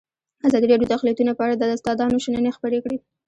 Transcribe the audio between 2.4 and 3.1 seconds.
خپرې کړي.